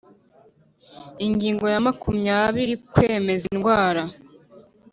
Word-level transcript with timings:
Ingingo 1.25 1.65
ya 1.73 1.79
makumyabiri 1.87 2.73
Kwemeza 2.91 3.43
indwara 3.53 4.03